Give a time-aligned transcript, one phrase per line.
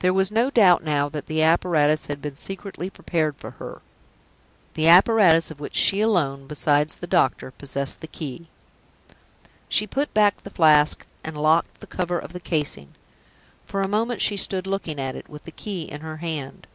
[0.00, 3.80] There was no doubt now that the apparatus had been secretly prepared for her
[4.74, 8.48] the apparatus of which she alone (besides the doctor) possessed the key.
[9.70, 12.94] She put back the Flask, and locked the cover of the casing.
[13.64, 16.66] For a moment she stood looking at it, with the key in her hand.